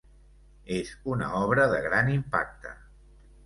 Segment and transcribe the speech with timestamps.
[0.77, 2.77] És una obra de gran impacte.